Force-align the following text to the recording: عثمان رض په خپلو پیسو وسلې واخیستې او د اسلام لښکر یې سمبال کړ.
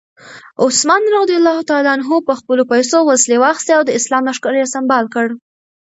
عثمان 0.63 1.03
رض 1.15 1.31
په 2.27 2.33
خپلو 2.39 2.63
پیسو 2.71 2.97
وسلې 3.09 3.37
واخیستې 3.39 3.71
او 3.77 3.83
د 3.85 3.89
اسلام 3.99 4.23
لښکر 4.29 4.53
یې 4.59 4.71
سمبال 4.75 5.05
کړ. 5.13 5.25